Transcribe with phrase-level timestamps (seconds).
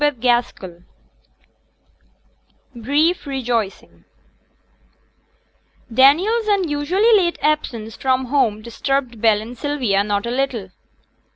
[0.01, 0.83] CHAPTER XXIV
[2.81, 4.03] BRIEF REJOICING
[5.93, 10.71] Daniel's unusually late absence from home disturbed Bell and Sylvia not a little.